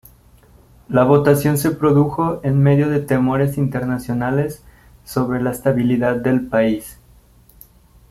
La 0.89 1.03
votación 1.03 1.59
se 1.59 1.69
produjo 1.69 2.39
en 2.41 2.57
medio 2.63 2.89
de 2.89 3.01
temores 3.01 3.59
internacionales 3.59 4.63
sobre 5.05 5.43
la 5.43 5.51
estabilidad 5.51 6.15
del 6.15 6.47
país. 6.47 6.97